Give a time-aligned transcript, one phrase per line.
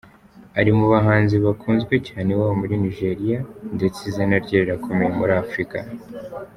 [0.59, 3.39] Ari mu bahanzi bakunzwe cyane iwabo muri Nigeria
[3.75, 5.77] ndetse izina rye rirakomeye muri Afurika.